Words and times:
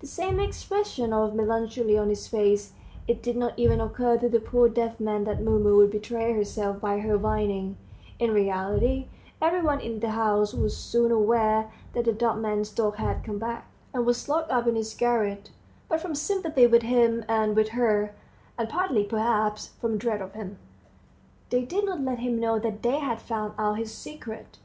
the 0.00 0.08
same 0.08 0.40
expression 0.40 1.12
of 1.12 1.36
melancholy 1.36 1.96
on 1.96 2.08
his 2.08 2.26
face. 2.26 2.72
It 3.06 3.22
did 3.22 3.36
not 3.36 3.56
even 3.56 3.80
occur 3.80 4.18
to 4.18 4.28
the 4.28 4.40
poor 4.40 4.68
deaf 4.68 4.98
man 4.98 5.22
that 5.22 5.40
Mumu 5.40 5.76
would 5.76 5.92
betray 5.92 6.32
herself 6.32 6.80
by 6.80 6.98
her 6.98 7.16
whining; 7.16 7.76
in 8.18 8.32
reality, 8.32 9.06
everyone 9.40 9.78
in 9.80 10.00
the 10.00 10.10
house 10.10 10.52
was 10.52 10.76
soon 10.76 11.12
aware 11.12 11.70
that 11.92 12.06
the 12.06 12.12
dumb 12.12 12.42
man's 12.42 12.70
dog 12.72 12.96
had 12.96 13.22
come 13.22 13.38
back, 13.38 13.70
and 13.94 14.04
was 14.04 14.28
locked 14.28 14.50
up 14.50 14.66
in 14.66 14.74
his 14.74 14.92
garret, 14.94 15.52
but 15.88 16.00
from 16.00 16.16
sympathy 16.16 16.66
with 16.66 16.82
him 16.82 17.24
and 17.28 17.54
with 17.54 17.68
her, 17.68 18.16
and 18.58 18.68
partly, 18.68 19.04
perhaps, 19.04 19.68
from 19.80 19.96
dread 19.96 20.20
of 20.20 20.32
him, 20.32 20.58
they 21.50 21.62
did 21.64 21.84
not 21.84 22.00
let 22.00 22.18
him 22.18 22.40
know 22.40 22.58
that 22.58 22.82
they 22.82 22.98
had 22.98 23.20
found 23.20 23.52
out 23.58 23.78
his 23.78 23.94
secret. 23.94 24.58